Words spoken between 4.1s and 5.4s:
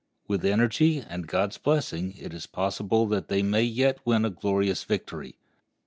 a glorious victory.